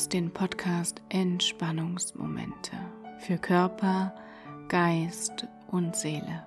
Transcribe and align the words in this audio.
hörst 0.00 0.14
den 0.14 0.30
Podcast 0.30 1.02
Entspannungsmomente 1.10 2.72
für 3.18 3.36
Körper, 3.36 4.14
Geist 4.68 5.46
und 5.70 5.94
Seele. 5.94 6.42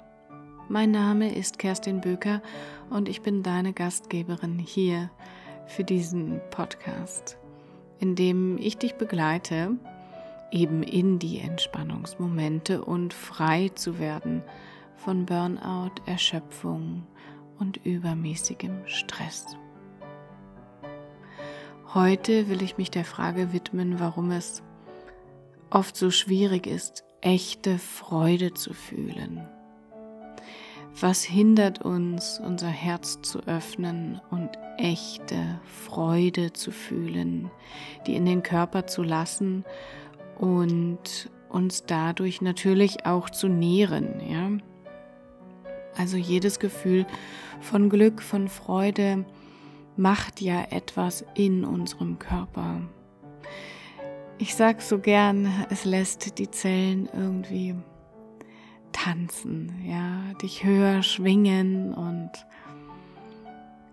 Mein 0.70 0.90
Name 0.90 1.36
ist 1.36 1.60
Kerstin 1.60 2.02
Böker 2.02 2.42
und 2.90 3.08
ich 3.08 3.22
bin 3.22 3.44
deine 3.44 3.72
Gastgeberin 3.72 4.58
hier 4.58 5.12
für 5.68 5.84
diesen 5.84 6.42
Podcast, 6.50 7.38
in 8.00 8.16
dem 8.16 8.58
ich 8.58 8.78
dich 8.78 8.96
begleite, 8.96 9.78
eben 10.52 10.82
in 10.82 11.20
die 11.20 11.38
Entspannungsmomente 11.38 12.84
und 12.84 13.14
frei 13.14 13.70
zu 13.76 14.00
werden 14.00 14.42
von 14.96 15.28
Burnout, 15.28 16.02
Erschöpfung 16.08 17.06
und 17.60 17.78
übermäßigem 17.86 18.82
Stress. 18.88 19.46
Heute 21.94 22.50
will 22.50 22.64
ich 22.64 22.80
mich 22.80 22.90
der 22.90 23.06
Frage 23.06 23.54
widmen, 23.54 24.00
warum 24.00 24.32
es 24.32 24.64
oft 25.70 25.96
so 25.96 26.10
schwierig 26.10 26.66
ist, 26.66 27.04
echte 27.22 27.78
Freude 27.78 28.56
zu 28.56 28.74
fühlen. 28.74 29.48
Was 31.00 31.22
hindert 31.24 31.84
uns, 31.86 32.42
unser 32.44 32.70
Herz 32.70 33.22
zu 33.22 33.42
öffnen 33.42 34.20
und 34.32 34.50
echte 34.78 35.62
Freude 35.66 36.52
zu 36.52 36.72
fühlen, 36.72 37.52
die 38.08 38.16
in 38.16 38.26
den 38.26 38.42
Körper 38.42 38.88
zu 38.88 39.04
lassen 39.04 39.64
und 40.40 41.30
uns 41.50 41.84
dadurch 41.86 42.42
natürlich 42.42 43.06
auch 43.06 43.30
zu 43.30 43.48
nähren, 43.48 44.20
ja? 44.28 44.50
Also 45.96 46.18
jedes 46.18 46.58
Gefühl 46.58 47.06
von 47.62 47.88
Glück, 47.90 48.24
von 48.24 48.48
Freude, 48.48 49.26
macht 49.96 50.42
ja 50.42 50.64
etwas 50.70 51.26
in 51.36 51.66
unserem 51.66 52.20
Körper. 52.20 52.82
Ich 54.38 54.56
sag 54.56 54.82
so 54.82 55.00
gern, 55.00 55.48
es 55.70 55.86
lässt 55.86 56.38
die 56.40 56.50
Zellen 56.50 57.08
irgendwie 57.14 57.76
tanzen, 58.92 59.84
ja, 59.86 60.34
dich 60.42 60.64
höher 60.64 61.04
schwingen 61.04 61.94
und 61.94 62.32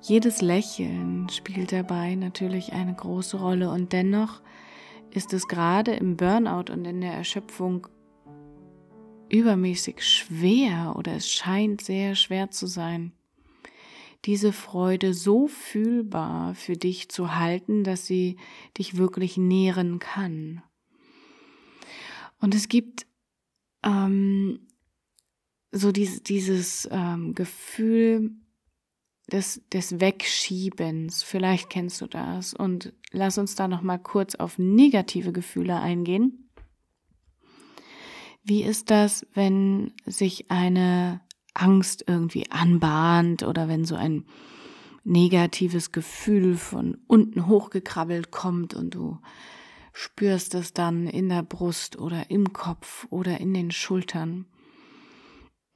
jedes 0.02 0.40
Lächeln 0.40 1.28
spielt 1.28 1.72
dabei 1.72 2.14
natürlich 2.14 2.72
eine 2.72 2.94
große 2.94 3.38
Rolle 3.38 3.70
und 3.70 3.92
dennoch 3.92 4.40
ist 5.10 5.32
es 5.32 5.48
gerade 5.48 5.92
im 5.92 6.16
Burnout 6.16 6.72
und 6.72 6.86
in 6.86 7.00
der 7.00 7.12
Erschöpfung 7.12 7.86
übermäßig 9.28 10.02
schwer 10.02 10.94
oder 10.96 11.12
es 11.14 11.28
scheint 11.30 11.82
sehr 11.82 12.14
schwer 12.14 12.50
zu 12.50 12.66
sein, 12.66 13.12
diese 14.24 14.52
Freude 14.52 15.14
so 15.14 15.48
fühlbar 15.48 16.54
für 16.54 16.76
dich 16.76 17.08
zu 17.08 17.36
halten, 17.36 17.84
dass 17.84 18.06
sie 18.06 18.36
dich 18.76 18.96
wirklich 18.96 19.36
nähren 19.36 19.98
kann. 19.98 20.62
Und 22.40 22.54
es 22.54 22.68
gibt 22.68 23.06
ähm, 23.82 24.66
so 25.72 25.92
dieses, 25.92 26.22
dieses 26.22 26.88
ähm, 26.90 27.34
Gefühl 27.34 28.32
des, 29.30 29.62
des 29.72 30.00
Wegschiebens. 30.00 31.22
Vielleicht 31.22 31.70
kennst 31.70 32.00
du 32.00 32.06
das. 32.06 32.54
Und 32.54 32.92
lass 33.12 33.38
uns 33.38 33.54
da 33.54 33.68
noch 33.68 33.82
mal 33.82 33.98
kurz 33.98 34.34
auf 34.34 34.58
negative 34.58 35.32
Gefühle 35.32 35.78
eingehen. 35.80 36.50
Wie 38.42 38.62
ist 38.62 38.90
das, 38.90 39.26
wenn 39.34 39.92
sich 40.06 40.50
eine 40.50 41.20
Angst 41.54 42.04
irgendwie 42.06 42.50
anbahnt 42.50 43.42
oder 43.42 43.68
wenn 43.68 43.84
so 43.84 43.96
ein 43.96 44.24
negatives 45.04 45.92
Gefühl 45.92 46.56
von 46.56 46.98
unten 47.06 47.46
hochgekrabbelt 47.46 48.30
kommt 48.30 48.74
und 48.74 48.94
du 48.94 49.18
spürst 49.92 50.54
es 50.54 50.72
dann 50.72 51.06
in 51.06 51.28
der 51.28 51.42
Brust 51.42 51.98
oder 51.98 52.30
im 52.30 52.52
Kopf 52.52 53.06
oder 53.10 53.40
in 53.40 53.54
den 53.54 53.70
Schultern, 53.70 54.46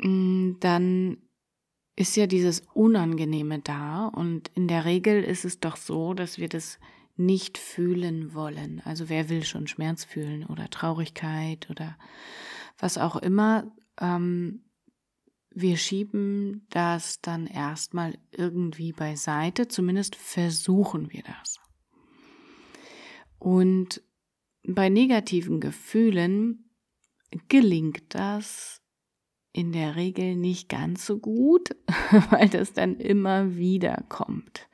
mm, 0.00 0.52
dann 0.60 1.18
ist 1.96 2.16
ja 2.16 2.26
dieses 2.26 2.62
Unangenehme 2.74 3.60
da 3.60 4.06
und 4.06 4.50
in 4.54 4.68
der 4.68 4.84
Regel 4.84 5.22
ist 5.22 5.44
es 5.44 5.60
doch 5.60 5.76
so, 5.76 6.14
dass 6.14 6.38
wir 6.38 6.48
das 6.48 6.78
nicht 7.16 7.58
fühlen 7.58 8.34
wollen. 8.34 8.82
Also 8.84 9.08
wer 9.08 9.28
will 9.28 9.44
schon 9.44 9.68
Schmerz 9.68 10.04
fühlen 10.04 10.44
oder 10.44 10.68
Traurigkeit 10.70 11.70
oder 11.70 11.96
was 12.78 12.98
auch 12.98 13.16
immer. 13.16 13.70
Ähm, 14.00 14.63
wir 15.54 15.76
schieben 15.76 16.66
das 16.70 17.20
dann 17.20 17.46
erstmal 17.46 18.18
irgendwie 18.32 18.92
beiseite, 18.92 19.68
zumindest 19.68 20.16
versuchen 20.16 21.12
wir 21.12 21.22
das. 21.22 21.60
Und 23.38 24.02
bei 24.66 24.88
negativen 24.88 25.60
Gefühlen 25.60 26.70
gelingt 27.48 28.02
das 28.14 28.82
in 29.52 29.70
der 29.70 29.94
Regel 29.94 30.34
nicht 30.34 30.68
ganz 30.68 31.06
so 31.06 31.18
gut, 31.18 31.76
weil 32.30 32.48
das 32.48 32.72
dann 32.72 32.96
immer 32.96 33.54
wieder 33.54 34.04
kommt. 34.08 34.68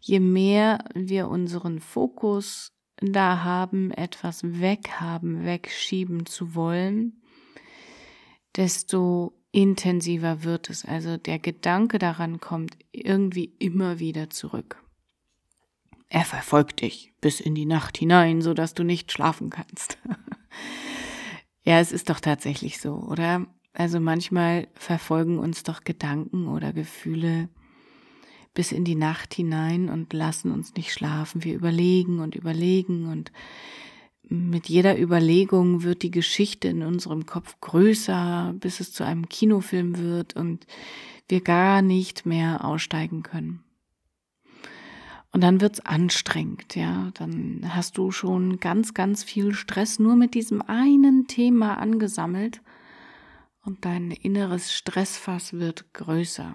Je 0.00 0.20
mehr 0.20 0.84
wir 0.94 1.28
unseren 1.28 1.80
Fokus 1.80 2.72
da 2.96 3.44
haben, 3.44 3.90
etwas 3.90 4.42
weghaben, 4.42 5.44
wegschieben 5.44 6.24
zu 6.24 6.54
wollen, 6.54 7.22
desto 8.56 9.41
intensiver 9.52 10.42
wird 10.42 10.70
es. 10.70 10.84
Also 10.84 11.16
der 11.16 11.38
Gedanke 11.38 11.98
daran 11.98 12.40
kommt 12.40 12.76
irgendwie 12.90 13.54
immer 13.58 13.98
wieder 13.98 14.30
zurück. 14.30 14.82
Er 16.08 16.24
verfolgt 16.24 16.82
dich 16.82 17.12
bis 17.20 17.40
in 17.40 17.54
die 17.54 17.66
Nacht 17.66 17.96
hinein, 17.96 18.42
so 18.42 18.52
dass 18.52 18.74
du 18.74 18.82
nicht 18.82 19.12
schlafen 19.12 19.50
kannst. 19.50 19.98
ja, 21.62 21.80
es 21.80 21.92
ist 21.92 22.10
doch 22.10 22.20
tatsächlich 22.20 22.80
so, 22.80 22.94
oder? 22.96 23.46
Also 23.74 24.00
manchmal 24.00 24.68
verfolgen 24.74 25.38
uns 25.38 25.62
doch 25.62 25.84
Gedanken 25.84 26.48
oder 26.48 26.72
Gefühle 26.72 27.48
bis 28.52 28.72
in 28.72 28.84
die 28.84 28.94
Nacht 28.94 29.32
hinein 29.32 29.88
und 29.88 30.12
lassen 30.12 30.52
uns 30.52 30.74
nicht 30.74 30.92
schlafen. 30.92 31.44
Wir 31.44 31.54
überlegen 31.54 32.18
und 32.18 32.34
überlegen 32.34 33.08
und 33.08 33.32
mit 34.28 34.68
jeder 34.68 34.98
Überlegung 34.98 35.82
wird 35.82 36.02
die 36.02 36.10
Geschichte 36.10 36.68
in 36.68 36.82
unserem 36.82 37.26
Kopf 37.26 37.56
größer, 37.60 38.54
bis 38.58 38.80
es 38.80 38.92
zu 38.92 39.04
einem 39.04 39.28
Kinofilm 39.28 39.98
wird 39.98 40.36
und 40.36 40.66
wir 41.28 41.40
gar 41.40 41.82
nicht 41.82 42.24
mehr 42.24 42.64
aussteigen 42.64 43.22
können. 43.22 43.64
Und 45.32 45.42
dann 45.42 45.60
wird's 45.60 45.80
anstrengend, 45.80 46.76
ja. 46.76 47.10
Dann 47.14 47.62
hast 47.74 47.96
du 47.96 48.10
schon 48.10 48.60
ganz, 48.60 48.92
ganz 48.92 49.24
viel 49.24 49.54
Stress 49.54 49.98
nur 49.98 50.14
mit 50.14 50.34
diesem 50.34 50.60
einen 50.62 51.26
Thema 51.26 51.78
angesammelt 51.78 52.60
und 53.64 53.84
dein 53.84 54.10
inneres 54.10 54.72
Stressfass 54.72 55.54
wird 55.54 55.94
größer. 55.94 56.54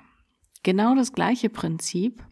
Genau 0.64 0.96
das 0.96 1.14
gleiche 1.14 1.50
Prinzip 1.50 2.24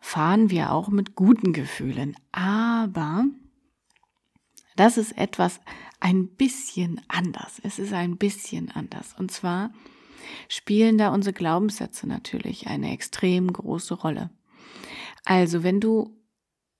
fahren 0.00 0.50
wir 0.50 0.72
auch 0.72 0.88
mit 0.88 1.14
guten 1.14 1.52
Gefühlen. 1.52 2.16
Aber 2.32 3.26
das 4.78 4.96
ist 4.96 5.18
etwas 5.18 5.60
ein 6.00 6.28
bisschen 6.28 7.00
anders. 7.08 7.60
Es 7.64 7.78
ist 7.78 7.92
ein 7.92 8.16
bisschen 8.16 8.70
anders. 8.70 9.14
Und 9.18 9.32
zwar 9.32 9.72
spielen 10.48 10.98
da 10.98 11.12
unsere 11.12 11.32
Glaubenssätze 11.32 12.06
natürlich 12.06 12.68
eine 12.68 12.92
extrem 12.92 13.52
große 13.52 13.94
Rolle. 13.94 14.30
Also, 15.24 15.64
wenn 15.64 15.80
du, 15.80 16.16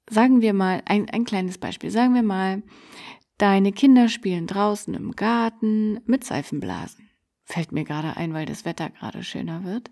sagen 0.08 0.40
wir 0.40 0.54
mal, 0.54 0.82
ein, 0.84 1.10
ein 1.10 1.24
kleines 1.24 1.58
Beispiel, 1.58 1.90
sagen 1.90 2.14
wir 2.14 2.22
mal, 2.22 2.62
deine 3.36 3.72
Kinder 3.72 4.08
spielen 4.08 4.46
draußen 4.46 4.94
im 4.94 5.12
Garten 5.16 6.00
mit 6.06 6.24
Seifenblasen. 6.24 7.10
Fällt 7.44 7.72
mir 7.72 7.84
gerade 7.84 8.16
ein, 8.16 8.32
weil 8.32 8.46
das 8.46 8.64
Wetter 8.64 8.90
gerade 8.90 9.24
schöner 9.24 9.64
wird. 9.64 9.90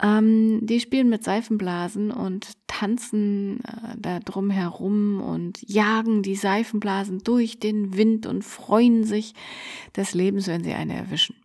Ähm, 0.00 0.64
die 0.64 0.78
spielen 0.78 1.08
mit 1.08 1.24
Seifenblasen 1.24 2.12
und 2.12 2.52
tanzen 2.68 3.64
äh, 3.64 3.96
da 3.96 4.20
drum 4.20 4.48
herum 4.50 5.20
und 5.20 5.60
jagen 5.68 6.22
die 6.22 6.36
Seifenblasen 6.36 7.18
durch 7.24 7.58
den 7.58 7.96
Wind 7.96 8.24
und 8.26 8.44
freuen 8.44 9.02
sich 9.02 9.34
des 9.96 10.14
Lebens, 10.14 10.46
wenn 10.46 10.62
sie 10.62 10.74
eine 10.74 10.94
erwischen. 10.94 11.36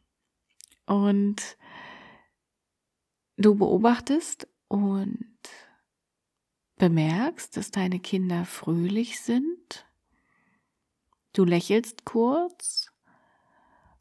Und 0.86 1.58
du 3.38 3.56
beobachtest 3.56 4.48
und 4.68 5.26
bemerkst, 6.76 7.58
dass 7.58 7.72
deine 7.72 8.00
Kinder 8.00 8.46
fröhlich 8.46 9.20
sind. 9.20 9.88
Du 11.34 11.44
lächelst 11.46 12.06
kurz 12.06 12.92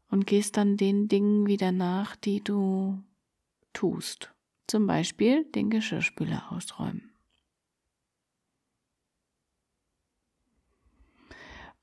und 0.09 0.27
gehst 0.27 0.57
dann 0.57 0.77
den 0.77 1.07
Dingen 1.07 1.47
wieder 1.47 1.71
nach, 1.71 2.15
die 2.15 2.43
du 2.43 3.01
tust. 3.73 4.32
Zum 4.67 4.87
Beispiel 4.87 5.45
den 5.45 5.69
Geschirrspüler 5.69 6.51
ausräumen. 6.51 7.11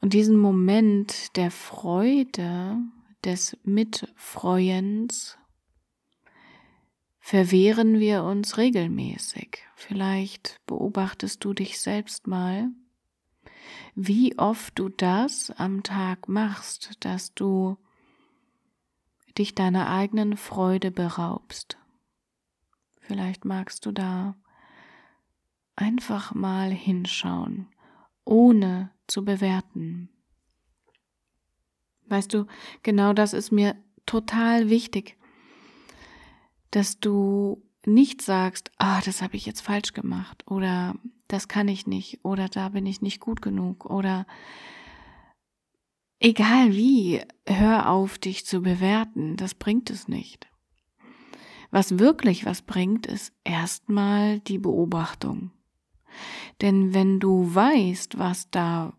Und 0.01 0.15
diesen 0.15 0.39
Moment 0.39 1.37
der 1.37 1.51
Freude, 1.51 2.79
des 3.23 3.55
Mitfreuens, 3.65 5.37
verwehren 7.19 8.01
wir 8.01 8.25
uns 8.25 8.57
regelmäßig. 8.57 9.59
Vielleicht 9.77 10.59
beobachtest 10.65 11.45
du 11.45 11.53
dich 11.53 11.79
selbst 11.81 12.27
mal 12.27 12.71
wie 13.95 14.39
oft 14.39 14.79
du 14.79 14.89
das 14.89 15.51
am 15.57 15.83
Tag 15.83 16.29
machst, 16.29 16.93
dass 17.01 17.35
du 17.35 17.77
dich 19.37 19.55
deiner 19.55 19.91
eigenen 19.91 20.37
Freude 20.37 20.91
beraubst. 20.91 21.80
Vielleicht 23.11 23.45
magst 23.45 23.87
du 23.87 23.91
da 23.91 24.37
einfach 25.75 26.33
mal 26.33 26.71
hinschauen, 26.71 27.67
ohne 28.25 28.93
zu 29.09 29.25
bewerten. 29.25 30.11
Weißt 32.07 32.33
du, 32.33 32.47
genau 32.85 33.13
das 33.13 33.33
ist 33.33 33.51
mir 33.51 33.75
total 34.07 34.71
wichtig, 34.71 35.19
dass 36.71 37.01
du 37.01 37.61
nicht 37.85 38.23
sagst, 38.23 38.71
ah, 38.79 39.01
das 39.05 39.23
habe 39.23 39.35
ich 39.35 39.45
jetzt 39.45 39.63
falsch 39.63 39.93
gemacht 39.93 40.49
oder 40.49 40.95
das 41.27 41.49
kann 41.49 41.67
ich 41.67 41.89
nicht 41.89 42.25
oder 42.25 42.49
da 42.49 42.69
bin 42.69 42.87
ich 42.87 43.03
nicht 43.03 43.19
gut 43.19 43.43
genug 43.43 43.87
oder 43.87 44.25
egal 46.21 46.75
wie, 46.75 47.23
hör 47.45 47.91
auf, 47.91 48.19
dich 48.19 48.47
zu 48.47 48.63
bewerten, 48.63 49.37
das 49.37 49.55
bringt 49.55 49.91
es 49.91 50.07
nicht. 50.07 50.47
Was 51.71 51.99
wirklich 51.99 52.45
was 52.47 52.63
bringt, 52.63 53.07
ist 53.07 53.33
erstmal 53.45 54.41
die 54.41 54.59
Beobachtung. 54.59 55.51
Denn 56.61 56.95
wenn 56.95 57.21
du 57.21 57.55
weißt, 57.55 58.19
was 58.19 58.51
da 58.51 58.93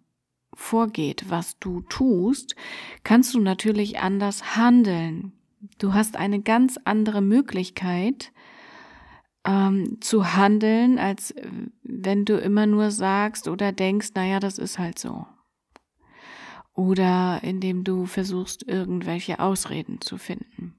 vorgeht, 0.53 1.25
was 1.29 1.59
du 1.59 1.81
tust, 1.81 2.55
kannst 3.03 3.33
du 3.33 3.39
natürlich 3.39 3.99
anders 3.99 4.55
handeln. 4.55 5.33
Du 5.77 5.93
hast 5.93 6.15
eine 6.15 6.41
ganz 6.41 6.79
andere 6.85 7.21
Möglichkeit 7.21 8.31
ähm, 9.45 9.97
zu 10.01 10.35
handeln, 10.35 10.97
als 10.97 11.33
wenn 11.83 12.25
du 12.25 12.37
immer 12.37 12.65
nur 12.65 12.91
sagst 12.91 13.47
oder 13.47 13.71
denkst, 13.71 14.09
naja, 14.15 14.39
das 14.39 14.57
ist 14.57 14.79
halt 14.79 14.97
so. 14.97 15.25
Oder 16.73 17.41
indem 17.43 17.83
du 17.83 18.05
versuchst, 18.05 18.67
irgendwelche 18.67 19.39
Ausreden 19.39 19.99
zu 19.99 20.17
finden. 20.17 20.75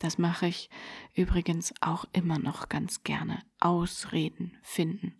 Das 0.00 0.18
mache 0.18 0.48
ich 0.48 0.68
übrigens 1.14 1.72
auch 1.80 2.04
immer 2.12 2.38
noch 2.38 2.68
ganz 2.68 3.04
gerne. 3.04 3.38
Ausreden 3.60 4.56
finden. 4.62 5.14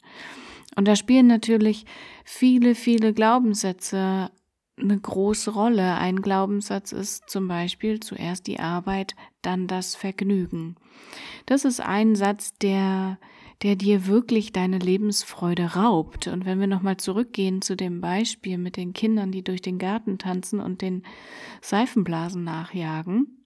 Und 0.74 0.88
da 0.88 0.96
spielen 0.96 1.26
natürlich 1.26 1.84
viele, 2.24 2.74
viele 2.74 3.12
Glaubenssätze 3.12 4.30
eine 4.78 4.98
große 4.98 5.50
Rolle. 5.50 5.96
Ein 5.96 6.22
Glaubenssatz 6.22 6.92
ist 6.92 7.28
zum 7.28 7.46
Beispiel 7.46 8.00
zuerst 8.00 8.46
die 8.46 8.58
Arbeit, 8.58 9.14
dann 9.42 9.66
das 9.66 9.94
Vergnügen. 9.94 10.76
Das 11.44 11.66
ist 11.66 11.80
ein 11.80 12.14
Satz, 12.14 12.54
der, 12.54 13.18
der 13.62 13.76
dir 13.76 14.06
wirklich 14.06 14.52
deine 14.52 14.78
Lebensfreude 14.78 15.74
raubt. 15.74 16.28
Und 16.28 16.46
wenn 16.46 16.58
wir 16.58 16.66
nochmal 16.66 16.96
zurückgehen 16.96 17.60
zu 17.60 17.76
dem 17.76 18.00
Beispiel 18.00 18.56
mit 18.56 18.78
den 18.78 18.94
Kindern, 18.94 19.32
die 19.32 19.44
durch 19.44 19.60
den 19.60 19.78
Garten 19.78 20.16
tanzen 20.16 20.60
und 20.60 20.80
den 20.80 21.02
Seifenblasen 21.60 22.44
nachjagen, 22.44 23.39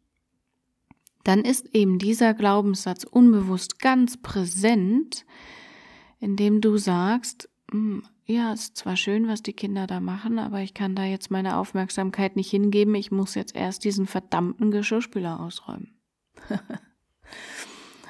dann 1.25 1.41
ist 1.41 1.75
eben 1.75 1.99
dieser 1.99 2.35
Glaubenssatz 2.35 3.05
unbewusst 3.05 3.81
ganz 3.81 4.17
präsent, 4.17 5.25
indem 6.21 6.61
du 6.61 6.76
sagst, 6.76 7.49
hm, 7.71 8.05
ja, 8.26 8.53
ist 8.53 8.76
zwar 8.76 8.97
schön, 8.97 9.29
was 9.29 9.43
die 9.43 9.53
Kinder 9.53 9.87
da 9.87 10.00
machen, 10.00 10.38
aber 10.38 10.61
ich 10.61 10.73
kann 10.73 10.94
da 10.94 11.05
jetzt 11.05 11.31
meine 11.31 11.59
Aufmerksamkeit 11.59 12.37
nicht 12.37 12.50
hingeben. 12.50 12.94
Ich 12.94 13.11
muss 13.11 13.35
jetzt 13.35 13.55
erst 13.55 13.85
diesen 13.85 14.06
verdammten 14.06 14.71
Geschirrspüler 14.71 15.41
ausräumen. 15.41 15.94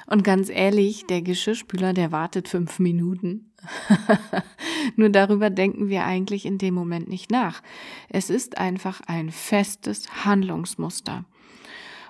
Und 0.07 0.23
ganz 0.23 0.49
ehrlich, 0.49 1.05
der 1.07 1.21
Geschirrspüler, 1.21 1.93
der 1.93 2.11
wartet 2.11 2.47
fünf 2.47 2.79
Minuten. 2.79 3.51
Nur 4.95 5.09
darüber 5.09 5.49
denken 5.49 5.89
wir 5.89 6.05
eigentlich 6.05 6.45
in 6.45 6.59
dem 6.59 6.75
Moment 6.75 7.09
nicht 7.09 7.31
nach. 7.31 7.63
Es 8.07 8.29
ist 8.29 8.57
einfach 8.57 9.01
ein 9.07 9.31
festes 9.31 10.23
Handlungsmuster. 10.23 11.25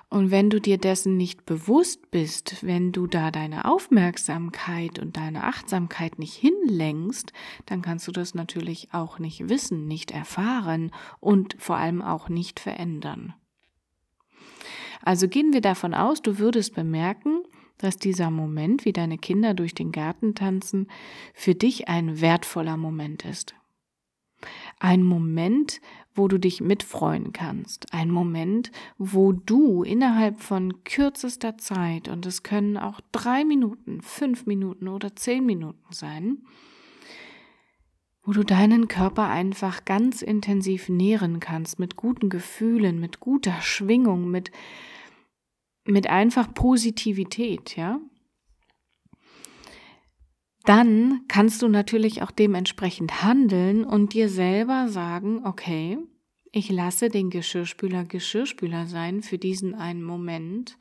Und 0.08 0.30
wenn 0.30 0.50
du 0.50 0.60
dir 0.60 0.78
dessen 0.78 1.16
nicht 1.16 1.46
bewusst 1.46 2.10
bist, 2.10 2.64
wenn 2.64 2.92
du 2.92 3.06
da 3.08 3.32
deine 3.32 3.64
Aufmerksamkeit 3.64 5.00
und 5.00 5.16
deine 5.16 5.44
Achtsamkeit 5.44 6.18
nicht 6.18 6.34
hinlenkst, 6.34 7.32
dann 7.66 7.82
kannst 7.82 8.06
du 8.06 8.12
das 8.12 8.34
natürlich 8.34 8.88
auch 8.92 9.18
nicht 9.18 9.48
wissen, 9.48 9.88
nicht 9.88 10.12
erfahren 10.12 10.92
und 11.18 11.56
vor 11.58 11.76
allem 11.76 12.02
auch 12.02 12.28
nicht 12.28 12.60
verändern. 12.60 13.34
Also 15.02 15.28
gehen 15.28 15.52
wir 15.52 15.60
davon 15.60 15.92
aus, 15.92 16.22
du 16.22 16.38
würdest 16.38 16.74
bemerken, 16.74 17.42
dass 17.78 17.96
dieser 17.96 18.30
Moment, 18.30 18.84
wie 18.84 18.92
deine 18.92 19.18
Kinder 19.18 19.54
durch 19.54 19.74
den 19.74 19.92
Garten 19.92 20.34
tanzen, 20.34 20.88
für 21.34 21.54
dich 21.54 21.88
ein 21.88 22.20
wertvoller 22.20 22.76
Moment 22.76 23.24
ist. 23.24 23.54
Ein 24.78 25.02
Moment, 25.02 25.80
wo 26.16 26.28
du 26.28 26.38
dich 26.38 26.60
mitfreuen 26.60 27.32
kannst. 27.32 27.92
Ein 27.92 28.10
Moment, 28.10 28.72
wo 28.98 29.32
du 29.32 29.82
innerhalb 29.82 30.40
von 30.40 30.84
kürzester 30.84 31.58
Zeit, 31.58 32.08
und 32.08 32.26
es 32.26 32.42
können 32.42 32.76
auch 32.76 33.00
drei 33.12 33.44
Minuten, 33.44 34.00
fünf 34.00 34.46
Minuten 34.46 34.88
oder 34.88 35.14
zehn 35.14 35.44
Minuten 35.44 35.92
sein, 35.92 36.38
wo 38.24 38.32
du 38.32 38.42
deinen 38.42 38.88
Körper 38.88 39.28
einfach 39.28 39.84
ganz 39.84 40.22
intensiv 40.22 40.88
nähren 40.88 41.38
kannst 41.38 41.78
mit 41.78 41.94
guten 41.94 42.28
Gefühlen, 42.28 42.98
mit 42.98 43.20
guter 43.20 43.60
Schwingung, 43.60 44.30
mit, 44.30 44.50
mit 45.84 46.08
einfach 46.08 46.52
Positivität, 46.52 47.76
ja? 47.76 48.00
Dann 50.66 51.22
kannst 51.28 51.62
du 51.62 51.68
natürlich 51.68 52.22
auch 52.22 52.30
dementsprechend 52.30 53.22
handeln 53.22 53.84
und 53.84 54.12
dir 54.14 54.28
selber 54.28 54.88
sagen, 54.88 55.42
okay, 55.44 55.98
ich 56.52 56.70
lasse 56.70 57.08
den 57.08 57.30
Geschirrspüler 57.30 58.04
Geschirrspüler 58.04 58.86
sein 58.86 59.22
für 59.22 59.38
diesen 59.38 59.74
einen 59.74 60.02
Moment 60.02 60.78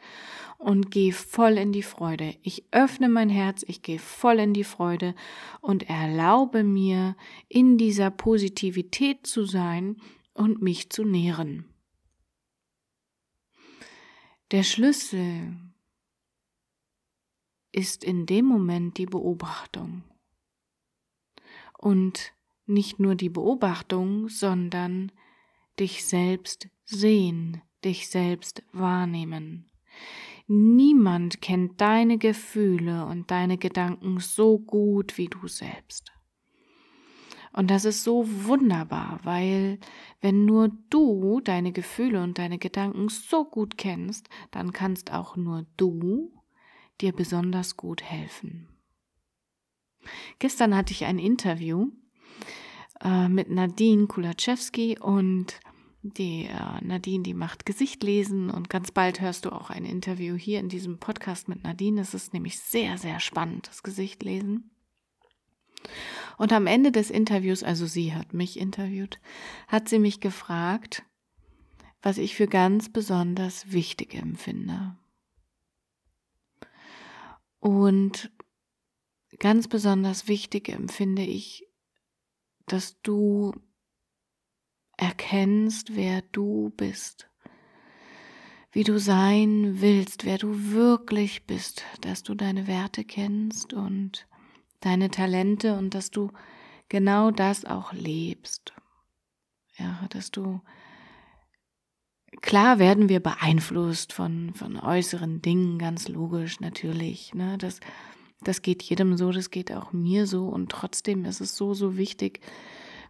und 0.57 0.89
gehe 0.89 1.11
voll 1.11 1.57
in 1.57 1.71
die 1.71 1.83
Freude. 1.83 2.35
Ich 2.41 2.63
öffne 2.71 3.09
mein 3.09 3.29
Herz, 3.29 3.63
ich 3.67 3.81
gehe 3.81 3.99
voll 3.99 4.39
in 4.39 4.53
die 4.53 4.63
Freude 4.63 5.15
und 5.61 5.89
erlaube 5.89 6.63
mir, 6.63 7.15
in 7.49 7.77
dieser 7.77 8.09
Positivität 8.09 9.27
zu 9.27 9.45
sein 9.45 9.97
und 10.33 10.61
mich 10.61 10.89
zu 10.89 11.03
nähren. 11.03 11.65
Der 14.51 14.63
Schlüssel 14.63 15.57
ist 17.75 18.05
in 18.05 18.25
dem 18.25 18.45
Moment 18.45 18.97
die 18.97 19.05
Beobachtung. 19.05 20.03
Und 21.77 22.33
nicht 22.65 22.99
nur 22.99 23.15
die 23.15 23.29
Beobachtung, 23.29 24.29
sondern 24.29 25.11
dich 25.77 26.05
selbst 26.05 26.69
sehen, 26.85 27.61
dich 27.83 28.09
selbst 28.09 28.63
wahrnehmen. 28.71 29.69
Niemand 30.47 31.41
kennt 31.41 31.81
deine 31.81 32.17
Gefühle 32.17 33.05
und 33.05 33.29
deine 33.29 33.57
Gedanken 33.57 34.19
so 34.19 34.57
gut 34.57 35.17
wie 35.17 35.27
du 35.27 35.47
selbst. 35.47 36.11
Und 37.51 37.71
das 37.71 37.83
ist 37.83 38.03
so 38.03 38.25
wunderbar, 38.45 39.19
weil 39.23 39.79
wenn 40.21 40.45
nur 40.45 40.69
du 40.89 41.41
deine 41.41 41.71
Gefühle 41.71 42.23
und 42.23 42.37
deine 42.37 42.57
Gedanken 42.57 43.09
so 43.09 43.45
gut 43.45 43.77
kennst, 43.77 44.29
dann 44.51 44.71
kannst 44.71 45.11
auch 45.11 45.35
nur 45.35 45.65
du 45.77 46.31
dir 47.01 47.13
besonders 47.13 47.77
gut 47.77 48.03
helfen. 48.03 48.69
Gestern 50.39 50.75
hatte 50.75 50.91
ich 50.91 51.05
ein 51.05 51.19
Interview 51.19 51.91
äh, 53.01 53.27
mit 53.27 53.49
Nadine 53.49 54.07
Kulaczewski 54.07 54.99
und 54.99 55.59
die 56.01 56.45
äh, 56.45 56.85
Nadine, 56.85 57.23
die 57.23 57.33
macht 57.33 57.65
Gesicht 57.65 58.03
lesen 58.03 58.51
und 58.51 58.69
ganz 58.69 58.91
bald 58.91 59.21
hörst 59.21 59.45
du 59.45 59.51
auch 59.51 59.69
ein 59.71 59.85
Interview 59.85 60.35
hier 60.35 60.59
in 60.59 60.69
diesem 60.69 60.99
Podcast 60.99 61.47
mit 61.49 61.63
Nadine. 61.63 62.01
Es 62.01 62.13
ist 62.13 62.33
nämlich 62.33 62.59
sehr, 62.59 62.97
sehr 62.97 63.19
spannend, 63.19 63.67
das 63.67 63.81
Gesicht 63.81 64.21
lesen. 64.21 64.69
Und 66.37 66.53
am 66.53 66.67
Ende 66.67 66.91
des 66.91 67.09
Interviews, 67.09 67.63
also 67.63 67.85
sie 67.85 68.13
hat 68.13 68.33
mich 68.33 68.59
interviewt, 68.59 69.19
hat 69.67 69.89
sie 69.89 69.99
mich 69.99 70.19
gefragt, 70.19 71.03
was 72.01 72.17
ich 72.17 72.35
für 72.35 72.47
ganz 72.47 72.91
besonders 72.91 73.71
wichtig 73.71 74.13
empfinde. 74.13 74.95
Und 77.65 78.29
ganz 79.39 79.67
besonders 79.67 80.27
wichtig 80.27 80.69
empfinde 80.69 81.23
ich, 81.23 81.67
dass 82.67 83.01
du 83.01 83.55
erkennst, 84.97 85.95
wer 85.95 86.21
du 86.21 86.71
bist, 86.77 87.27
wie 88.71 88.83
du 88.83 88.99
sein 88.99 89.81
willst, 89.81 90.25
wer 90.25 90.37
du 90.37 90.73
wirklich 90.73 91.47
bist, 91.47 91.83
dass 92.01 92.21
du 92.21 92.35
deine 92.35 92.67
Werte 92.67 93.03
kennst 93.03 93.73
und 93.73 94.27
deine 94.81 95.09
Talente 95.09 95.75
und 95.75 95.95
dass 95.95 96.11
du 96.11 96.29
genau 96.87 97.31
das 97.31 97.65
auch 97.65 97.93
lebst. 97.93 98.73
Ja, 99.79 100.05
dass 100.11 100.29
du 100.29 100.61
Klar 102.41 102.79
werden 102.79 103.09
wir 103.09 103.19
beeinflusst 103.19 104.13
von, 104.13 104.53
von 104.53 104.77
äußeren 104.77 105.41
Dingen, 105.41 105.79
ganz 105.79 106.07
logisch, 106.07 106.59
natürlich. 106.59 107.33
Ne? 107.33 107.57
Das, 107.57 107.79
das 108.41 108.61
geht 108.61 108.83
jedem 108.83 109.17
so, 109.17 109.31
das 109.31 109.51
geht 109.51 109.71
auch 109.71 109.93
mir 109.93 110.27
so. 110.27 110.47
Und 110.47 110.71
trotzdem 110.71 111.25
ist 111.25 111.41
es 111.41 111.55
so, 111.55 111.73
so 111.73 111.97
wichtig, 111.97 112.39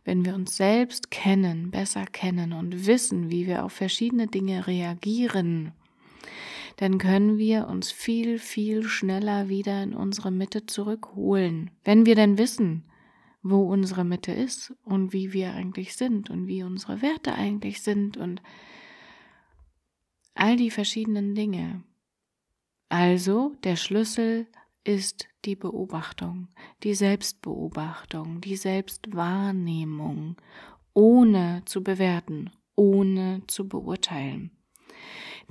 wenn 0.03 0.23
wir 0.23 0.35
uns 0.35 0.55
selbst 0.55 1.09
kennen, 1.11 1.71
besser 1.71 2.05
kennen 2.05 2.53
und 2.53 2.85
wissen, 2.85 3.31
wie 3.31 3.47
wir 3.47 3.65
auf 3.65 3.73
verschiedene 3.73 4.27
Dinge 4.27 4.67
reagieren, 4.67 5.71
dann 6.77 6.97
können 6.97 7.37
wir 7.37 7.67
uns 7.67 7.91
viel, 7.91 8.37
viel 8.37 8.83
schneller 8.83 9.49
wieder 9.49 9.81
in 9.81 9.93
unsere 9.93 10.31
Mitte 10.31 10.65
zurückholen. 10.65 11.71
Wenn 11.83 12.05
wir 12.05 12.15
denn 12.15 12.37
wissen, 12.37 12.83
wo 13.41 13.61
unsere 13.61 14.03
Mitte 14.03 14.31
ist 14.31 14.73
und 14.83 15.13
wie 15.13 15.31
wir 15.31 15.53
eigentlich 15.53 15.95
sind 15.95 16.29
und 16.29 16.47
wie 16.47 16.63
unsere 16.63 17.01
Werte 17.01 17.35
eigentlich 17.35 17.81
sind 17.81 18.17
und 18.17 18.41
all 20.35 20.57
die 20.57 20.69
verschiedenen 20.69 21.33
Dinge. 21.33 21.83
Also 22.89 23.55
der 23.63 23.75
Schlüssel 23.75 24.47
ist 24.83 25.27
die 25.45 25.55
Beobachtung, 25.55 26.49
die 26.83 26.93
Selbstbeobachtung, 26.93 28.41
die 28.41 28.55
Selbstwahrnehmung, 28.55 30.35
ohne 30.93 31.63
zu 31.65 31.83
bewerten, 31.83 32.51
ohne 32.75 33.41
zu 33.47 33.67
beurteilen. 33.67 34.51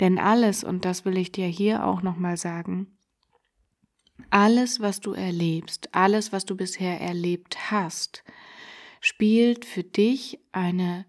Denn 0.00 0.18
alles, 0.18 0.64
und 0.64 0.84
das 0.84 1.04
will 1.04 1.16
ich 1.16 1.32
dir 1.32 1.46
hier 1.46 1.84
auch 1.84 2.02
nochmal 2.02 2.36
sagen, 2.36 2.96
alles, 4.30 4.80
was 4.80 5.00
du 5.00 5.12
erlebst, 5.12 5.88
alles, 5.92 6.32
was 6.32 6.44
du 6.44 6.56
bisher 6.56 7.00
erlebt 7.00 7.70
hast, 7.70 8.24
spielt 9.00 9.64
für 9.64 9.84
dich 9.84 10.38
eine 10.52 11.04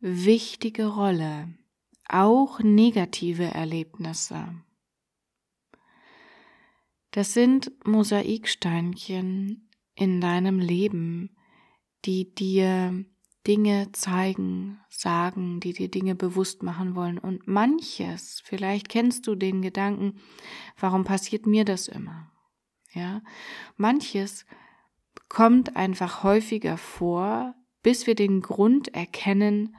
wichtige 0.00 0.86
Rolle, 0.86 1.48
auch 2.08 2.60
negative 2.60 3.44
Erlebnisse. 3.44 4.54
Das 7.10 7.32
sind 7.32 7.72
Mosaiksteinchen 7.86 9.70
in 9.94 10.20
deinem 10.20 10.58
Leben, 10.58 11.36
die 12.04 12.34
dir 12.34 13.04
Dinge 13.46 13.92
zeigen, 13.92 14.80
sagen, 14.88 15.60
die 15.60 15.74
dir 15.74 15.90
Dinge 15.90 16.14
bewusst 16.14 16.62
machen 16.62 16.94
wollen. 16.94 17.18
Und 17.18 17.46
manches, 17.46 18.40
vielleicht 18.42 18.88
kennst 18.88 19.26
du 19.26 19.34
den 19.34 19.62
Gedanken, 19.62 20.18
warum 20.78 21.04
passiert 21.04 21.46
mir 21.46 21.64
das 21.64 21.88
immer? 21.88 22.30
Ja, 22.92 23.22
manches 23.76 24.46
kommt 25.28 25.76
einfach 25.76 26.22
häufiger 26.22 26.76
vor, 26.78 27.54
bis 27.82 28.06
wir 28.06 28.14
den 28.14 28.40
Grund 28.40 28.88
erkennen, 28.94 29.76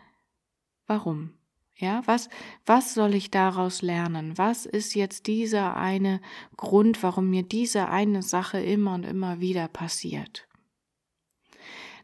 warum. 0.86 1.34
Ja, 1.78 2.02
was, 2.06 2.30
was 2.66 2.94
soll 2.94 3.16
ich 3.16 3.32
daraus 3.32 3.82
lernen? 3.82 4.38
Was 4.38 4.66
ist 4.66 4.96
jetzt 4.96 5.28
dieser 5.28 5.76
eine 5.76 6.22
Grund, 6.56 7.04
warum 7.04 7.30
mir 7.30 7.44
diese 7.44 7.90
eine 7.90 8.22
Sache 8.22 8.60
immer 8.60 8.94
und 8.94 9.04
immer 9.04 9.42
wieder 9.42 9.68
passiert? 9.68 10.48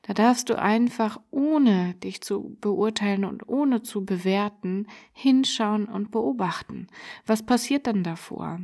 Da 0.03 0.15
darfst 0.15 0.49
du 0.49 0.57
einfach, 0.57 1.19
ohne 1.29 1.93
dich 1.95 2.21
zu 2.21 2.57
beurteilen 2.59 3.23
und 3.23 3.47
ohne 3.47 3.83
zu 3.83 4.03
bewerten, 4.03 4.87
hinschauen 5.13 5.85
und 5.85 6.09
beobachten. 6.09 6.87
Was 7.27 7.43
passiert 7.43 7.85
dann 7.85 8.03
davor? 8.03 8.61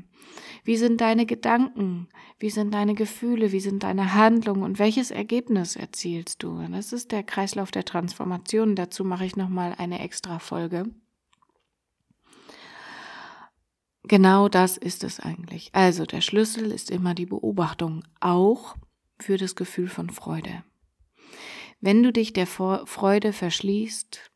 Wie 0.63 0.77
sind 0.77 0.99
deine 0.99 1.27
Gedanken? 1.27 2.07
Wie 2.39 2.49
sind 2.49 2.73
deine 2.73 2.95
Gefühle? 2.95 3.51
Wie 3.51 3.59
sind 3.59 3.83
deine 3.83 4.15
Handlungen? 4.15 4.63
Und 4.63 4.79
welches 4.79 5.11
Ergebnis 5.11 5.75
erzielst 5.75 6.41
du? 6.41 6.59
Das 6.71 6.91
ist 6.91 7.11
der 7.11 7.23
Kreislauf 7.23 7.69
der 7.69 7.85
Transformation. 7.85 8.75
Dazu 8.75 9.05
mache 9.05 9.25
ich 9.25 9.35
nochmal 9.35 9.75
eine 9.77 9.99
extra 9.99 10.39
Folge. 10.39 10.89
Genau 14.03 14.47
das 14.49 14.77
ist 14.77 15.03
es 15.03 15.19
eigentlich. 15.19 15.69
Also 15.73 16.05
der 16.05 16.21
Schlüssel 16.21 16.71
ist 16.71 16.89
immer 16.89 17.13
die 17.13 17.25
Beobachtung, 17.25 18.03
auch 18.21 18.75
für 19.19 19.37
das 19.37 19.55
Gefühl 19.55 19.89
von 19.89 20.09
Freude. 20.09 20.63
Wenn 21.79 22.01
du 22.01 22.11
dich 22.11 22.33
der 22.33 22.47
Freude 22.47 23.33
verschließt, 23.33 24.31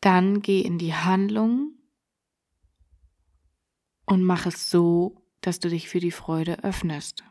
dann 0.00 0.40
geh 0.40 0.60
in 0.60 0.78
die 0.78 0.94
Handlung 0.94 1.74
und 4.06 4.22
mach 4.22 4.46
es 4.46 4.70
so, 4.70 5.22
dass 5.40 5.60
du 5.60 5.68
dich 5.68 5.88
für 5.88 6.00
die 6.00 6.10
Freude 6.10 6.64
öffnest. 6.64 7.24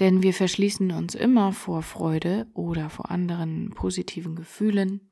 Denn 0.00 0.22
wir 0.22 0.32
verschließen 0.32 0.92
uns 0.92 1.14
immer 1.14 1.52
vor 1.52 1.82
Freude 1.82 2.46
oder 2.54 2.88
vor 2.88 3.10
anderen 3.10 3.70
positiven 3.70 4.36
Gefühlen, 4.36 5.10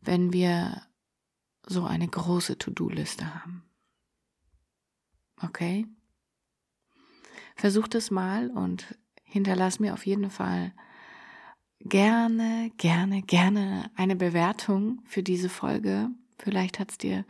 wenn 0.00 0.32
wir 0.32 0.86
so 1.66 1.84
eine 1.84 2.08
große 2.08 2.56
To-Do-Liste 2.56 3.34
haben. 3.34 3.62
Okay? 5.42 5.86
Versuch 7.56 7.88
das 7.88 8.10
mal 8.10 8.50
und 8.50 8.98
hinterlass 9.28 9.78
mir 9.78 9.94
auf 9.94 10.06
jeden 10.06 10.30
Fall 10.30 10.72
gerne, 11.80 12.70
gerne, 12.76 13.22
gerne 13.22 13.90
eine 13.94 14.16
Bewertung 14.16 15.00
für 15.04 15.22
diese 15.22 15.48
Folge. 15.48 16.10
Vielleicht 16.38 16.78
hat 16.78 16.90
es 16.90 16.98
dir 16.98 17.24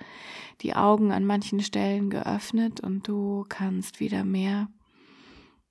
die 0.60 0.74
Augen 0.74 1.12
an 1.12 1.24
manchen 1.24 1.60
Stellen 1.60 2.10
geöffnet 2.10 2.80
und 2.80 3.06
du 3.08 3.44
kannst 3.48 4.00
wieder 4.00 4.24
mehr 4.24 4.68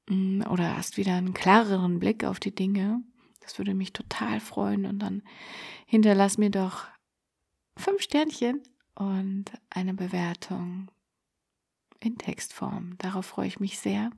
mm, 0.10 0.42
oder 0.50 0.78
hast 0.78 0.98
wieder 0.98 1.16
einen 1.16 1.34
klareren 1.34 2.00
Blick 2.00 2.24
auf 2.24 2.40
die 2.40 2.54
Dinge. 2.54 3.02
Das 3.42 3.58
würde 3.58 3.74
mich 3.74 3.94
total 3.94 4.40
freuen. 4.40 4.86
Und 4.86 5.00
dann 5.00 5.24
hinterlass 5.86 6.38
mir 6.38 6.50
doch 6.50 6.86
fünf 7.78 8.02
Sternchen 8.02 8.62
und 8.96 9.46
eine 9.70 9.94
Bewertung 9.94 10.90
in 12.00 12.18
Textform. 12.18 12.98
Darauf 12.98 13.26
freue 13.26 13.48
ich 13.48 13.60
mich 13.60 13.80
sehr. 13.80 14.12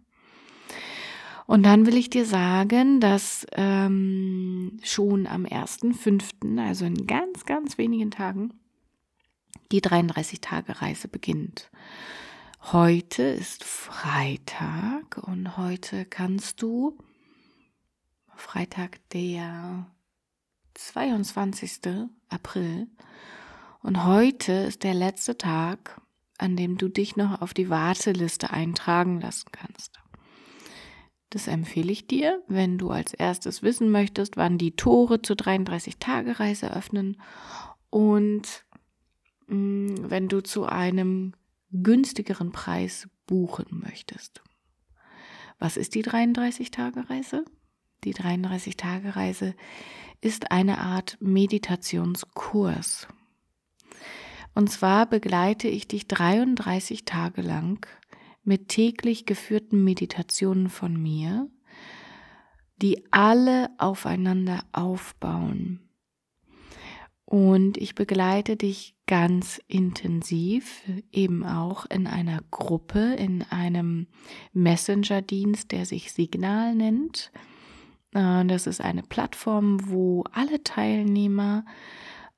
Und 1.50 1.64
dann 1.64 1.88
will 1.88 1.98
ich 1.98 2.12
dir 2.12 2.28
sagen, 2.28 3.00
dass 3.00 3.48
ähm, 3.54 4.80
schon 4.84 5.26
am 5.26 5.46
1.5., 5.46 6.60
also 6.64 6.86
in 6.86 7.08
ganz, 7.08 7.44
ganz 7.44 7.80
wenigen 7.80 8.12
Tagen, 8.12 8.54
die 9.72 9.82
33-Tage-Reise 9.82 11.08
beginnt. 11.08 11.72
Heute 12.72 13.24
ist 13.24 13.64
Freitag 13.64 15.18
und 15.24 15.58
heute 15.58 16.06
kannst 16.06 16.62
du, 16.62 16.96
Freitag 18.36 19.00
der 19.10 19.88
22. 20.76 22.10
April, 22.30 22.86
und 23.82 24.06
heute 24.06 24.52
ist 24.52 24.84
der 24.84 24.94
letzte 24.94 25.36
Tag, 25.36 26.00
an 26.38 26.56
dem 26.56 26.78
du 26.78 26.90
dich 26.90 27.16
noch 27.16 27.42
auf 27.42 27.56
die 27.56 27.72
Warteliste 27.72 28.52
eintragen 28.52 29.20
lassen 29.20 29.50
kannst. 29.52 29.99
Das 31.30 31.48
empfehle 31.48 31.92
ich 31.92 32.08
dir, 32.08 32.42
wenn 32.48 32.78
du 32.78 32.90
als 32.90 33.14
erstes 33.14 33.62
wissen 33.62 33.92
möchtest, 33.92 34.36
wann 34.36 34.58
die 34.58 34.76
Tore 34.76 35.22
zur 35.22 35.36
33-Tage-Reise 35.36 36.74
öffnen 36.76 37.22
und 37.90 38.66
mh, 39.48 39.56
mm, 39.56 40.10
wenn 40.10 40.28
du 40.28 40.42
zu 40.42 40.66
einem 40.66 41.34
günstigeren 41.72 42.52
Preis 42.52 43.08
buchen 43.28 43.68
möchtest. 43.70 44.42
Was 45.60 45.78
ist 45.78 45.94
die 45.94 46.04
33-Tage-Reise? 46.04 47.46
Die 48.04 48.16
33-Tage-Reise 48.16 49.56
ist 50.22 50.52
eine 50.52 50.80
Art 50.80 51.18
Meditationskurs. 51.20 53.08
Und 54.56 54.72
zwar 54.72 55.06
begleite 55.06 55.68
ich 55.68 55.88
dich 55.88 56.08
33 56.08 57.06
Tage 57.06 57.42
lang 57.42 57.86
mit 58.50 58.68
täglich 58.68 59.28
geführten 59.28 59.84
Meditationen 59.84 60.70
von 60.70 61.00
mir, 61.00 61.48
die 62.82 63.06
alle 63.12 63.70
aufeinander 63.78 64.64
aufbauen. 64.72 65.88
Und 67.26 67.78
ich 67.78 67.94
begleite 67.94 68.56
dich 68.56 68.96
ganz 69.06 69.62
intensiv, 69.68 70.82
eben 71.12 71.46
auch 71.46 71.86
in 71.92 72.08
einer 72.08 72.40
Gruppe, 72.50 73.14
in 73.14 73.44
einem 73.44 74.08
Messenger-Dienst, 74.54 75.72
der 75.72 75.86
sich 75.86 76.12
Signal 76.12 76.74
nennt. 76.74 77.32
Äh, 78.16 78.46
das 78.46 78.66
ist 78.66 78.82
eine 78.82 79.04
Plattform, 79.04 79.92
wo 79.92 80.24
alle 80.32 80.64
Teilnehmer 80.64 81.66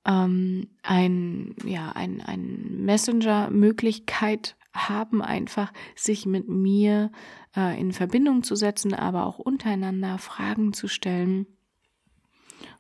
ähm, 0.05 0.67
ein, 0.83 1.55
ja, 1.63 1.93
ein, 1.93 2.19
ein 2.19 2.83
Messenger-Möglichkeit 2.83 4.57
haben, 4.73 5.21
einfach 5.21 5.73
sich 5.95 6.25
mit 6.25 6.47
mir 6.47 7.11
äh, 7.55 7.79
in 7.79 7.91
Verbindung 7.91 8.43
zu 8.43 8.55
setzen, 8.55 8.93
aber 8.93 9.25
auch 9.25 9.39
untereinander 9.39 10.17
Fragen 10.17 10.73
zu 10.73 10.87
stellen. 10.87 11.45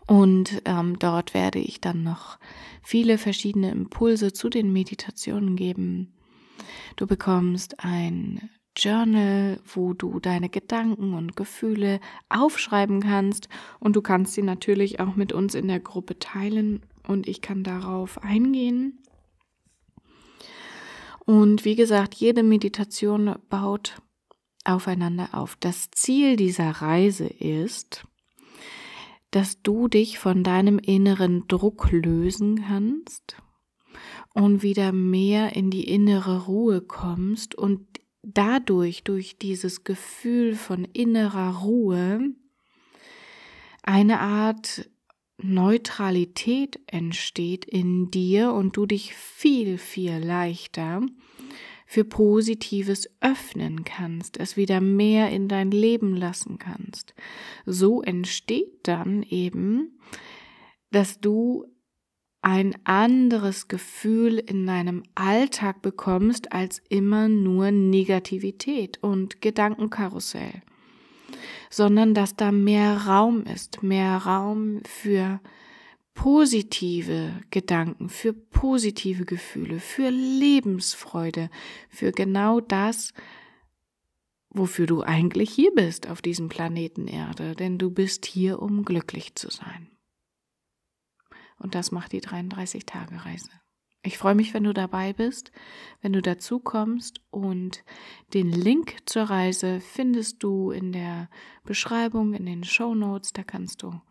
Und 0.07 0.61
ähm, 0.65 0.99
dort 0.99 1.33
werde 1.33 1.59
ich 1.59 1.81
dann 1.81 2.03
noch 2.03 2.37
viele 2.81 3.17
verschiedene 3.17 3.71
Impulse 3.71 4.33
zu 4.33 4.49
den 4.49 4.73
Meditationen 4.73 5.55
geben. 5.55 6.13
Du 6.95 7.07
bekommst 7.07 7.83
ein 7.83 8.49
Journal, 8.75 9.59
wo 9.65 9.93
du 9.93 10.19
deine 10.19 10.49
Gedanken 10.49 11.13
und 11.13 11.35
Gefühle 11.35 11.99
aufschreiben 12.29 13.01
kannst 13.01 13.49
und 13.79 13.95
du 13.95 14.01
kannst 14.01 14.33
sie 14.33 14.43
natürlich 14.43 14.99
auch 14.99 15.15
mit 15.15 15.33
uns 15.33 15.55
in 15.55 15.67
der 15.67 15.79
Gruppe 15.79 16.19
teilen 16.19 16.81
und 17.07 17.27
ich 17.27 17.41
kann 17.41 17.63
darauf 17.63 18.23
eingehen. 18.23 18.99
Und 21.25 21.65
wie 21.65 21.75
gesagt, 21.75 22.15
jede 22.15 22.43
Meditation 22.43 23.35
baut 23.49 24.01
aufeinander 24.63 25.29
auf. 25.33 25.55
Das 25.59 25.91
Ziel 25.91 26.35
dieser 26.35 26.69
Reise 26.69 27.27
ist, 27.27 28.05
dass 29.31 29.61
du 29.61 29.87
dich 29.87 30.19
von 30.19 30.43
deinem 30.43 30.77
inneren 30.77 31.47
Druck 31.47 31.91
lösen 31.91 32.65
kannst 32.67 33.37
und 34.33 34.61
wieder 34.61 34.91
mehr 34.91 35.55
in 35.55 35.69
die 35.69 35.87
innere 35.87 36.45
Ruhe 36.45 36.81
kommst 36.81 37.55
und 37.55 37.87
dadurch, 38.23 39.03
durch 39.03 39.37
dieses 39.37 39.83
Gefühl 39.83 40.55
von 40.55 40.85
innerer 40.85 41.61
Ruhe, 41.61 42.33
eine 43.83 44.19
Art 44.19 44.89
Neutralität 45.43 46.79
entsteht 46.87 47.65
in 47.65 48.11
dir 48.11 48.53
und 48.53 48.77
du 48.77 48.85
dich 48.85 49.13
viel, 49.15 49.77
viel 49.77 50.17
leichter 50.17 51.01
für 51.85 52.05
Positives 52.05 53.09
öffnen 53.19 53.83
kannst, 53.83 54.37
es 54.37 54.55
wieder 54.55 54.79
mehr 54.79 55.29
in 55.29 55.49
dein 55.49 55.71
Leben 55.71 56.15
lassen 56.15 56.57
kannst. 56.57 57.13
So 57.65 58.01
entsteht 58.01 58.87
dann 58.87 59.23
eben, 59.23 59.99
dass 60.91 61.19
du 61.19 61.65
ein 62.41 62.75
anderes 62.85 63.67
Gefühl 63.67 64.37
in 64.37 64.65
deinem 64.65 65.03
Alltag 65.15 65.81
bekommst 65.81 66.53
als 66.53 66.81
immer 66.89 67.27
nur 67.27 67.71
Negativität 67.71 68.97
und 69.01 69.41
Gedankenkarussell, 69.41 70.61
sondern 71.69 72.13
dass 72.13 72.35
da 72.35 72.51
mehr 72.51 73.05
Raum 73.07 73.45
ist, 73.45 73.83
mehr 73.83 74.17
Raum 74.17 74.81
für 74.85 75.39
positive 76.13 77.41
Gedanken, 77.49 78.09
für 78.09 78.33
positive 78.33 79.25
Gefühle, 79.25 79.79
für 79.79 80.09
Lebensfreude, 80.09 81.49
für 81.89 82.11
genau 82.11 82.59
das, 82.59 83.13
wofür 84.49 84.85
du 84.85 85.01
eigentlich 85.01 85.51
hier 85.51 85.73
bist 85.73 86.09
auf 86.09 86.21
diesem 86.21 86.49
Planeten 86.49 87.07
Erde, 87.07 87.55
denn 87.55 87.77
du 87.77 87.89
bist 87.89 88.25
hier, 88.25 88.61
um 88.61 88.83
glücklich 88.83 89.35
zu 89.35 89.49
sein. 89.49 89.89
Und 91.57 91.75
das 91.75 91.91
macht 91.91 92.11
die 92.11 92.21
33-Tage-Reise. 92.21 93.49
Ich 94.03 94.17
freue 94.17 94.33
mich, 94.33 94.53
wenn 94.53 94.63
du 94.63 94.73
dabei 94.73 95.13
bist, 95.13 95.51
wenn 96.01 96.13
du 96.13 96.21
dazu 96.21 96.59
kommst 96.59 97.21
und 97.29 97.83
den 98.33 98.51
Link 98.51 98.97
zur 99.05 99.23
Reise 99.23 99.79
findest 99.79 100.41
du 100.41 100.71
in 100.71 100.91
der 100.91 101.29
Beschreibung, 101.63 102.33
in 102.33 102.47
den 102.47 102.63
Show 102.63 102.95
Notes. 102.95 103.31
Da 103.31 103.43
kannst 103.43 103.83
du 103.83 104.01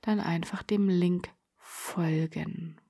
dann 0.00 0.18
einfach 0.18 0.64
dem 0.64 0.88
Link 0.88 1.30
folgen. 1.56 2.80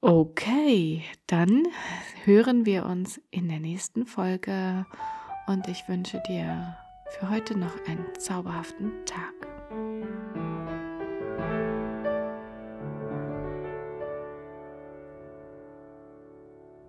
Okay, 0.00 1.04
dann 1.26 1.64
hören 2.24 2.64
wir 2.64 2.86
uns 2.86 3.20
in 3.30 3.48
der 3.48 3.60
nächsten 3.60 4.06
Folge 4.06 4.86
und 5.46 5.68
ich 5.68 5.88
wünsche 5.88 6.22
dir 6.26 6.76
für 7.10 7.28
heute 7.28 7.58
noch 7.58 7.74
einen 7.86 8.06
zauberhaften 8.18 8.92
Tag. 9.04 9.59